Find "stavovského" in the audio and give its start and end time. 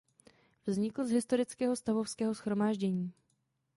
1.75-2.33